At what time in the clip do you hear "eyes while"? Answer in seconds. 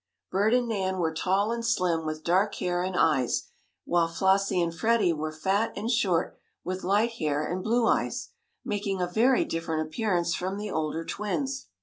2.97-4.07